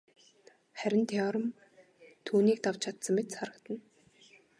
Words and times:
Харин 0.83 1.03
Теорем 1.11 1.45
түүнийг 2.25 2.59
давж 2.65 2.79
чадсан 2.87 3.13
мэт 3.15 3.29
харагдана. 3.39 3.81